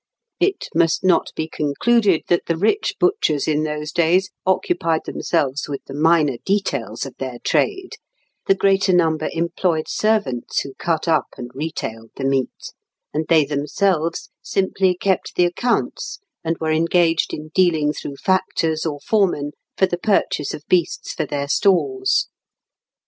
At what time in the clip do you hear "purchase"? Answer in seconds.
19.99-20.51